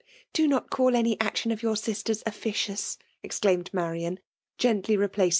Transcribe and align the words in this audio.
do 0.33 0.47
not 0.47 0.71
call 0.71 0.95
any 0.95 1.15
action 1.21 1.51
of 1.51 1.61
your 1.61 1.75
sister' 1.75 2.09
s 2.11 2.23
cAciouB 2.23 2.97
r* 3.13 3.29
exelaimed 3.29 3.69
Marian^ 3.69 4.17
g^sntly 4.57 4.97
rqplaci! 4.97 5.29